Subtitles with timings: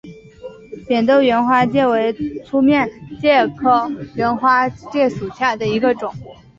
[0.87, 2.11] 扁豆缘花介为
[2.41, 2.89] 粗面
[3.21, 6.11] 介科缘花介属下的一个种。